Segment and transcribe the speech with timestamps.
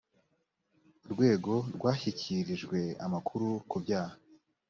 [1.05, 4.15] urwego rwashyikirijwe amakuru ku byaha